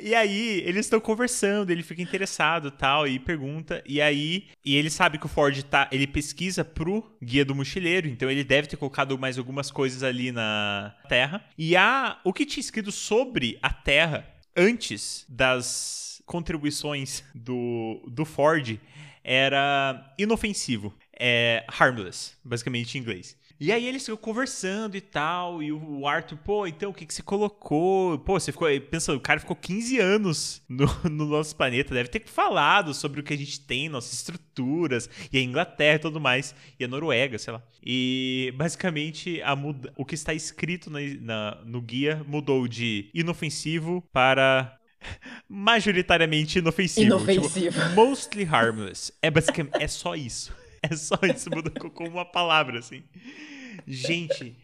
[0.07, 3.83] E aí, eles estão conversando, ele fica interessado tal, e pergunta.
[3.85, 5.89] E aí, e ele sabe que o Ford tá.
[5.91, 10.31] Ele pesquisa pro guia do mochileiro, então ele deve ter colocado mais algumas coisas ali
[10.31, 11.45] na Terra.
[11.59, 14.25] E a, o que tinha escrito sobre a Terra
[14.57, 18.79] antes das contribuições do, do Ford
[19.25, 20.95] era inofensivo.
[21.19, 23.37] É harmless, basicamente em inglês.
[23.59, 27.15] E aí eles ficam conversando e tal, e o Arthur, pô, então o que, que
[27.15, 28.19] você colocou?
[28.19, 32.23] Pô, você ficou pensando, o cara ficou 15 anos no, no, nosso planeta, deve ter
[32.27, 36.55] falado sobre o que a gente tem, nossas estruturas, e a Inglaterra e tudo mais,
[36.79, 37.63] e a Noruega, sei lá.
[37.83, 44.03] E basicamente a muda, o que está escrito na, na, no guia mudou de inofensivo
[44.13, 44.79] para
[45.49, 47.07] majoritariamente inofensivo.
[47.07, 47.81] Inofensivo.
[47.81, 49.13] Tipo, mostly harmless.
[49.23, 50.53] É basicamente é só isso.
[50.91, 53.03] É só isso, muda com uma palavra, assim.
[53.87, 54.57] Gente,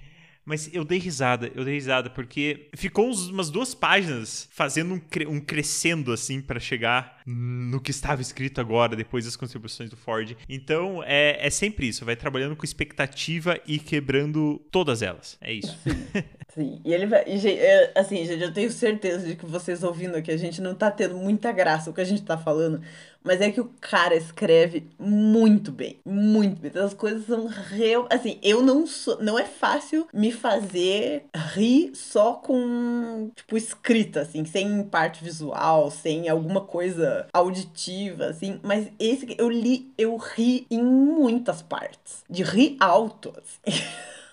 [0.45, 5.27] mas eu dei risada, eu dei risada, porque ficou umas duas páginas fazendo um, cre
[5.27, 10.37] um crescendo, assim, para chegar no que estava escrito agora, depois das contribuições do Ford.
[10.49, 15.37] Então, é, é sempre isso, vai trabalhando com expectativa e quebrando todas elas.
[15.41, 15.77] É isso.
[15.83, 16.81] Sim, sim.
[16.85, 17.25] e ele vai.
[17.27, 20.75] E, é, assim, gente, eu tenho certeza de que vocês ouvindo aqui, a gente não
[20.75, 22.81] tá tendo muita graça o que a gente tá falando.
[23.25, 26.01] Mas é que o cara escreve muito bem.
[26.05, 26.73] Muito bem.
[26.83, 28.07] As coisas são real.
[28.11, 29.23] Assim, eu não sou.
[29.23, 36.29] Não é fácil me fazer rir só com, tipo, escrita, assim, sem parte visual, sem
[36.29, 38.61] alguma coisa auditiva, assim.
[38.63, 42.25] Mas esse eu li, eu ri em muitas partes.
[42.29, 43.83] De rir alto, assim.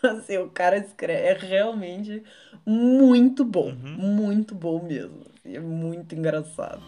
[0.03, 1.27] assim, o cara escreve.
[1.27, 2.23] É realmente
[2.65, 3.69] muito bom.
[3.69, 3.97] Uhum.
[3.97, 5.21] Muito bom mesmo.
[5.35, 6.81] Assim, é muito engraçado.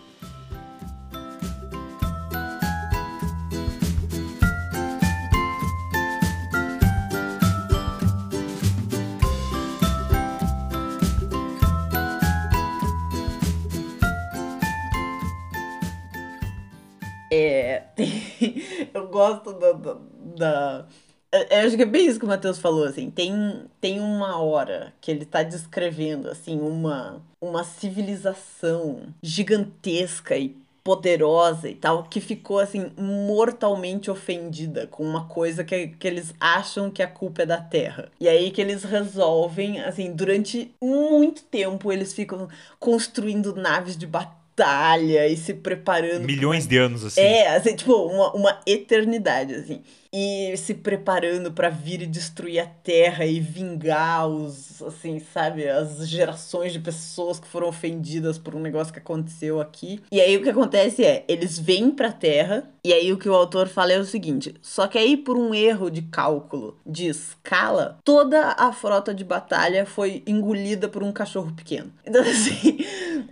[19.11, 19.97] Gosto da, da,
[20.35, 20.85] da
[21.31, 24.93] eu acho que é bem isso que o Matheus falou, assim, tem, tem uma hora
[24.99, 32.59] que ele tá descrevendo, assim, uma, uma civilização gigantesca e poderosa e tal, que ficou,
[32.59, 37.61] assim, mortalmente ofendida com uma coisa que, que eles acham que a culpa é da
[37.61, 38.11] Terra.
[38.19, 44.40] E aí que eles resolvem, assim, durante muito tempo eles ficam construindo naves de batalha
[44.61, 46.25] batalha e se preparando.
[46.25, 47.21] Milhões de anos, assim.
[47.21, 49.81] É, assim, tipo, uma, uma eternidade, assim
[50.13, 56.07] e se preparando para vir e destruir a Terra e vingar os, assim, sabe, as
[56.07, 60.01] gerações de pessoas que foram ofendidas por um negócio que aconteceu aqui.
[60.11, 63.35] E aí o que acontece é, eles vêm pra Terra e aí o que o
[63.35, 67.99] autor fala é o seguinte, só que aí por um erro de cálculo de escala,
[68.03, 71.93] toda a frota de batalha foi engolida por um cachorro pequeno.
[72.05, 72.79] Então assim,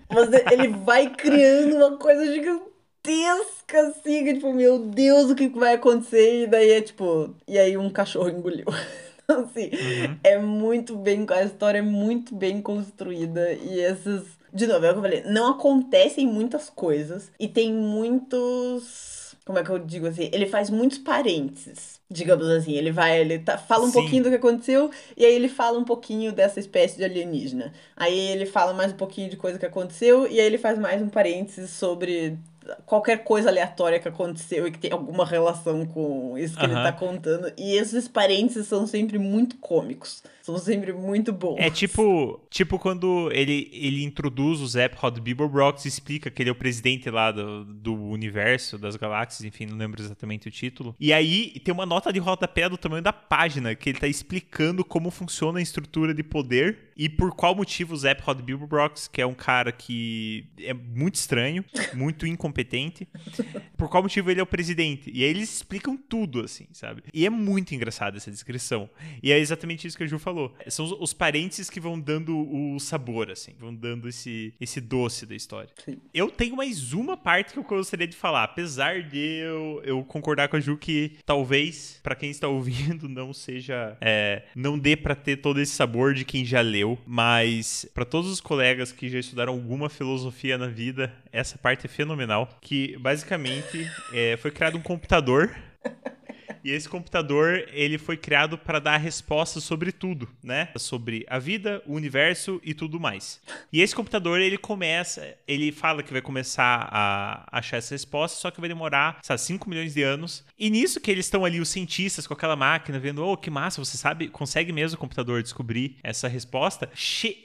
[0.52, 2.69] ele vai criando uma coisa gigantesca
[3.10, 6.44] gigantesca, assim, que, tipo, meu Deus, o que vai acontecer?
[6.44, 8.66] E daí é tipo, e aí um cachorro engoliu.
[9.30, 10.18] Então, assim, uhum.
[10.24, 14.26] é muito bem, a história é muito bem construída e essas.
[14.52, 19.36] De novo, é o que eu falei, não acontecem muitas coisas e tem muitos.
[19.46, 20.32] Como é que eu digo assim?
[20.34, 22.74] Ele faz muitos parênteses digamos assim.
[22.74, 24.02] Ele vai, ele tá, fala um Sim.
[24.02, 27.72] pouquinho do que aconteceu e aí ele fala um pouquinho dessa espécie de alienígena.
[27.96, 31.02] Aí ele fala mais um pouquinho de coisa que aconteceu e aí ele faz mais
[31.02, 32.38] um parênteses sobre
[32.86, 36.92] qualquer coisa aleatória que aconteceu e que tem alguma relação com isso que ele tá
[36.92, 37.52] contando.
[37.58, 40.24] E esses parênteses são sempre muito cômicos.
[40.50, 41.58] São sempre muito bons.
[41.60, 46.50] É tipo, tipo quando ele, ele introduz o Zap Hot Bieberbrox e explica que ele
[46.50, 50.96] é o presidente lá do, do universo, das galáxias, enfim, não lembro exatamente o título.
[51.00, 54.84] E aí tem uma nota de rodapé do tamanho da página que ele tá explicando
[54.84, 59.22] como funciona a estrutura de poder e por qual motivo o Zap Hot Bieberbrox, que
[59.22, 63.08] é um cara que é muito estranho, muito incompetente,
[63.78, 65.12] por qual motivo ele é o presidente.
[65.14, 67.04] E aí eles explicam tudo, assim, sabe?
[67.14, 68.90] E é muito engraçado essa descrição.
[69.22, 70.56] E é exatamente isso que a Ju falou falou.
[70.68, 75.26] São os, os parentes que vão dando o sabor, assim, vão dando esse, esse doce
[75.26, 75.70] da história.
[75.84, 75.98] Sim.
[76.14, 80.48] Eu tenho mais uma parte que eu gostaria de falar, apesar de eu, eu concordar
[80.48, 83.98] com a Ju que talvez, para quem está ouvindo, não seja.
[84.00, 88.30] É, não dê para ter todo esse sabor de quem já leu, mas para todos
[88.30, 92.50] os colegas que já estudaram alguma filosofia na vida, essa parte é fenomenal.
[92.62, 95.56] Que basicamente é, foi criado um computador
[96.64, 100.70] E esse computador, ele foi criado para dar respostas sobre tudo, né?
[100.78, 103.42] Sobre a vida, o universo e tudo mais.
[103.72, 108.52] E esse computador, ele começa, ele fala que vai começar a achar essa resposta, só
[108.52, 110.46] que vai demorar, sabe, 5 milhões de anos.
[110.58, 113.84] E nisso que eles estão ali, os cientistas com aquela máquina, vendo, oh, que massa,
[113.84, 116.90] você sabe, consegue mesmo o computador descobrir essa resposta,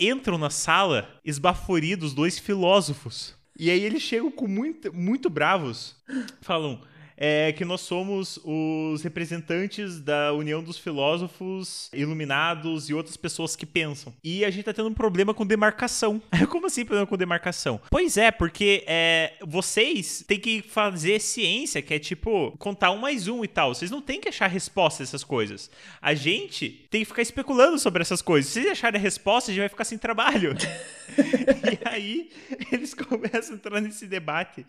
[0.00, 3.34] entram na sala esbaforidos dois filósofos.
[3.56, 5.96] E aí eles chegam com muito, muito bravos,
[6.40, 6.80] falam
[7.16, 13.66] é que nós somos os representantes da União dos Filósofos Iluminados e outras pessoas que
[13.66, 14.12] pensam.
[14.22, 16.20] E a gente tá tendo um problema com demarcação.
[16.50, 17.80] Como assim problema com demarcação?
[17.90, 23.28] Pois é, porque é, vocês têm que fazer ciência, que é tipo contar um mais
[23.28, 23.74] um e tal.
[23.74, 25.70] Vocês não têm que achar resposta a essas coisas.
[26.00, 28.50] A gente tem que ficar especulando sobre essas coisas.
[28.50, 30.54] Se vocês acharem a resposta, a gente vai ficar sem trabalho.
[31.18, 32.30] e aí
[32.72, 34.66] eles começam a entrar nesse debate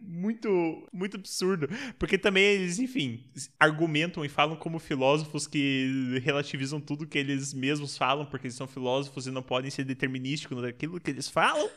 [0.00, 1.68] muito, muito absurdo.
[1.98, 3.24] Porque também eles, enfim,
[3.58, 8.66] argumentam e falam como filósofos que relativizam tudo que eles mesmos falam, porque eles são
[8.66, 11.68] filósofos e não podem ser determinísticos naquilo que eles falam.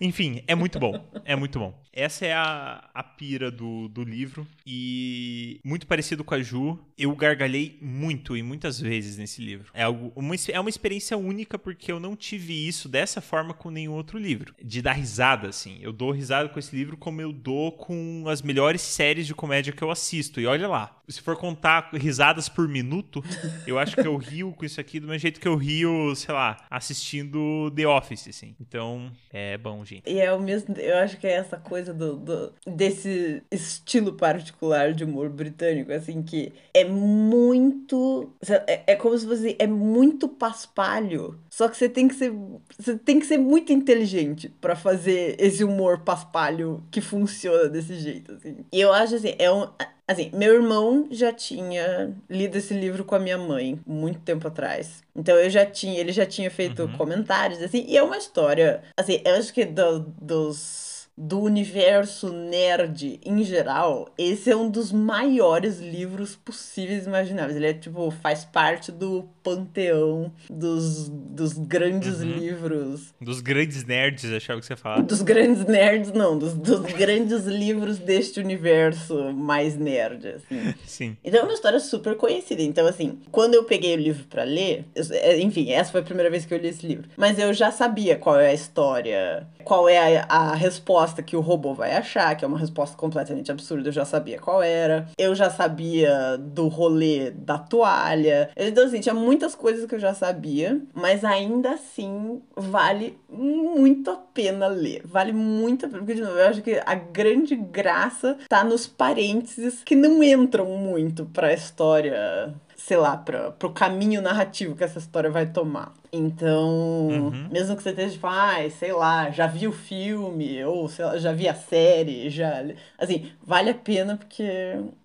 [0.00, 1.08] Enfim, é muito bom.
[1.24, 1.80] É muito bom.
[1.92, 4.46] Essa é a, a pira do, do livro.
[4.66, 9.70] E muito parecido com a Ju, eu gargalhei muito e muitas vezes nesse livro.
[9.74, 13.70] É, algo, uma, é uma experiência única porque eu não tive isso dessa forma com
[13.70, 14.54] nenhum outro livro.
[14.62, 15.78] De dar risada, assim.
[15.82, 19.72] Eu dou risada com esse livro como eu dou com as melhores séries de comédia
[19.72, 20.40] que eu assisto.
[20.40, 23.22] E olha lá, se for contar risadas por minuto,
[23.66, 26.34] eu acho que eu rio com isso aqui do mesmo jeito que eu rio, sei
[26.34, 28.56] lá, assistindo The Office, assim.
[28.60, 30.02] Então, é bom, gente.
[30.10, 34.92] E é o mesmo, eu acho que é essa coisa do, do desse estilo particular
[34.92, 38.32] de humor britânico, assim, que é muito.
[38.66, 39.56] É, é como se fosse.
[39.58, 41.38] É muito paspalho.
[41.48, 42.32] Só que você tem que ser.
[42.78, 48.32] Você tem que ser muito inteligente para fazer esse humor paspalho que funciona desse jeito,
[48.32, 48.56] assim.
[48.72, 49.68] E eu acho assim, é um.
[50.06, 55.02] Assim, meu irmão já tinha lido esse livro com a minha mãe muito tempo atrás.
[55.14, 56.96] Então eu já tinha, ele já tinha feito uhum.
[56.96, 63.20] comentários, assim, e é uma história, assim, eu acho que do, dos do universo nerd
[63.24, 67.56] em geral, esse é um dos maiores livros possíveis e imagináveis.
[67.56, 72.26] Ele é tipo, faz parte do panteão dos, dos grandes uhum.
[72.26, 73.12] livros.
[73.20, 75.02] Dos grandes nerds, achava que você falava.
[75.02, 80.74] Dos grandes nerds, não, dos, dos grandes livros deste universo mais nerd, assim.
[80.86, 81.16] Sim.
[81.24, 82.62] Então é uma história super conhecida.
[82.62, 86.04] Então, assim, quando eu peguei o livro para ler, eu, é, enfim, essa foi a
[86.04, 87.08] primeira vez que eu li esse livro.
[87.16, 91.40] Mas eu já sabia qual é a história, qual é a, a resposta que o
[91.40, 95.08] robô vai achar, que é uma resposta completamente absurda, eu já sabia qual era.
[95.18, 98.50] Eu já sabia do rolê da toalha.
[98.56, 104.16] Então, assim, tinha muitas coisas que eu já sabia, mas ainda assim vale muito a
[104.16, 105.00] pena ler.
[105.06, 108.86] Vale muito a pena, porque, de novo, eu acho que a grande graça tá nos
[108.86, 112.52] parênteses que não entram muito pra história
[112.84, 115.94] sei lá, para pro caminho narrativo que essa história vai tomar.
[116.12, 117.48] Então, uhum.
[117.48, 121.16] mesmo que você esteja tipo, ah, sei lá, já vi o filme, ou sei lá,
[121.16, 122.64] já vi a série, já.
[122.98, 124.44] Assim, vale a pena porque.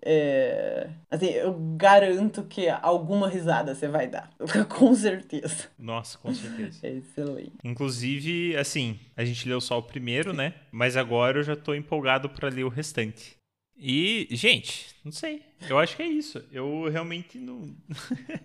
[0.02, 4.32] É, assim, eu garanto que alguma risada você vai dar.
[4.68, 5.70] com certeza.
[5.78, 6.80] Nossa, com certeza.
[6.82, 7.54] É excelente.
[7.64, 10.56] Inclusive, assim, a gente leu só o primeiro, né?
[10.72, 13.38] Mas agora eu já tô empolgado para ler o restante.
[13.80, 15.44] E, gente, não sei.
[15.68, 16.43] Eu acho que é isso.
[16.51, 17.70] Eu realmente não.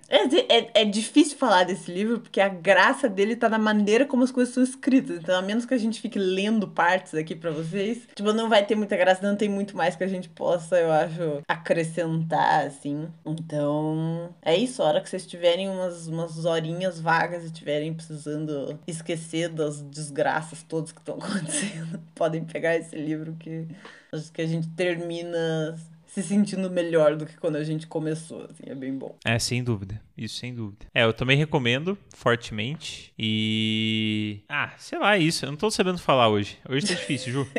[0.08, 4.24] é, é, é, difícil falar desse livro porque a graça dele tá na maneira como
[4.24, 5.18] as coisas são escritas.
[5.18, 8.64] Então, a menos que a gente fique lendo partes aqui para vocês, tipo, não vai
[8.64, 13.08] ter muita graça, não tem muito mais que a gente possa, eu acho, acrescentar, assim.
[13.26, 14.82] Então, é isso.
[14.82, 20.62] A hora que vocês tiverem umas, umas horinhas vagas e estiverem precisando esquecer das desgraças
[20.62, 23.66] todas que estão acontecendo, podem pegar esse livro que
[24.12, 25.76] acho que a gente termina
[26.12, 29.16] se sentindo melhor do que quando a gente começou, assim, é bem bom.
[29.24, 29.98] É, sem dúvida.
[30.16, 30.84] Isso sem dúvida.
[30.92, 33.14] É, eu também recomendo fortemente.
[33.18, 34.42] E.
[34.46, 35.46] Ah, sei lá, é isso.
[35.46, 36.58] Eu não tô sabendo falar hoje.
[36.68, 37.48] Hoje tá difícil, Ju.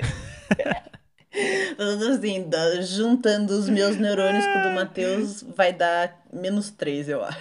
[2.14, 2.46] assim,
[2.96, 7.40] juntando os meus neurônios com o do Matheus, vai dar menos três, eu acho.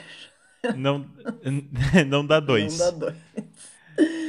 [0.75, 1.05] Não,
[2.09, 2.79] não dá dois.
[2.79, 3.17] Não dá dois.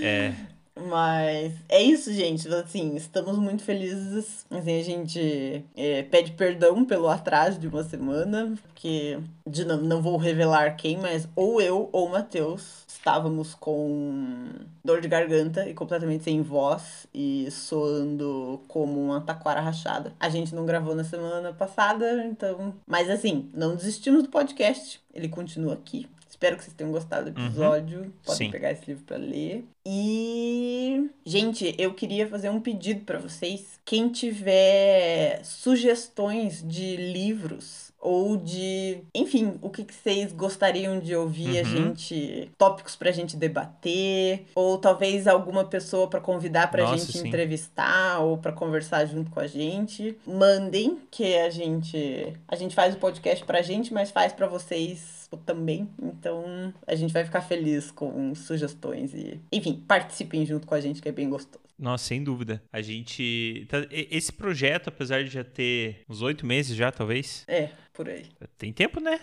[0.01, 0.33] É.
[0.75, 2.47] Mas é isso, gente.
[2.53, 4.45] Assim, estamos muito felizes.
[4.49, 10.01] Assim, a gente é, pede perdão pelo atraso de uma semana, porque de não, não
[10.01, 14.47] vou revelar quem, mas ou eu ou o Matheus estávamos com
[14.83, 20.13] dor de garganta e completamente sem voz e soando como uma taquara rachada.
[20.19, 22.73] A gente não gravou na semana passada, então.
[22.87, 25.01] Mas assim, não desistimos do podcast.
[25.13, 26.07] Ele continua aqui.
[26.43, 27.47] Espero que vocês tenham gostado do uhum.
[27.47, 27.99] episódio.
[28.01, 28.11] Uhum.
[28.25, 28.51] Podem Sim.
[28.51, 29.63] pegar esse livro para ler.
[29.85, 33.79] E, gente, eu queria fazer um pedido para vocês.
[33.85, 41.53] Quem tiver sugestões de livros ou de, enfim, o que, que vocês gostariam de ouvir
[41.53, 41.59] uhum.
[41.61, 47.19] a gente, tópicos pra gente debater, ou talvez alguma pessoa para convidar pra Nossa, gente
[47.19, 47.27] sim.
[47.29, 50.17] entrevistar ou para conversar junto com a gente.
[50.27, 55.12] Mandem que a gente a gente faz o podcast pra gente, mas faz para vocês
[55.37, 55.89] também.
[56.01, 61.01] Então a gente vai ficar feliz com sugestões e, enfim, participem junto com a gente,
[61.01, 61.63] que é bem gostoso.
[61.77, 62.61] Nossa, sem dúvida.
[62.71, 63.65] A gente.
[63.69, 63.85] Tá...
[63.89, 67.43] Esse projeto, apesar de já ter uns oito meses já, talvez.
[67.47, 68.25] É, por aí.
[68.57, 69.19] Tem tempo, né?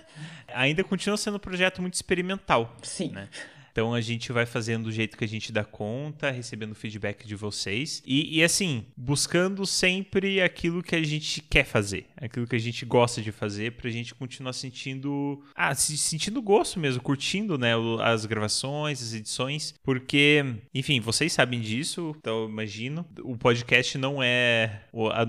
[0.49, 2.77] Ainda continua sendo um projeto muito experimental.
[2.83, 3.13] Sim.
[3.13, 3.29] Né?
[3.73, 7.35] Então a gente vai fazendo do jeito que a gente dá conta, recebendo feedback de
[7.35, 8.03] vocês.
[8.07, 12.85] E, e, assim, buscando sempre aquilo que a gente quer fazer, aquilo que a gente
[12.85, 15.43] gosta de fazer, pra gente continuar sentindo.
[15.55, 17.73] Ah, sentindo gosto mesmo, curtindo, né?
[18.03, 19.75] As gravações, as edições.
[19.83, 20.45] Porque,
[20.75, 23.07] enfim, vocês sabem disso, então eu imagino.
[23.23, 24.83] O podcast não é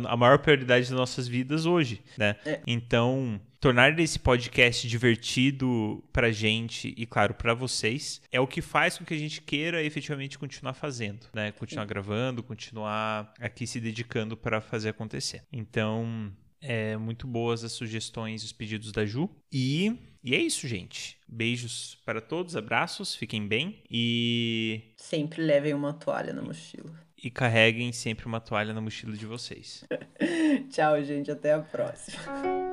[0.07, 2.35] a maior prioridade das nossas vidas hoje, né?
[2.45, 2.61] É.
[2.65, 8.97] Então tornar esse podcast divertido pra gente e, claro, para vocês, é o que faz
[8.97, 11.51] com que a gente queira efetivamente continuar fazendo, né?
[11.51, 15.43] Continuar gravando, continuar aqui se dedicando para fazer acontecer.
[15.53, 19.29] Então, é muito boas as sugestões, os pedidos da Ju.
[19.53, 21.17] E, e é isso, gente.
[21.27, 24.93] Beijos para todos, abraços, fiquem bem e.
[24.97, 26.99] Sempre levem uma toalha na mochila.
[27.23, 29.85] E carreguem sempre uma toalha na mochila de vocês.
[30.71, 31.29] Tchau, gente.
[31.29, 32.70] Até a próxima.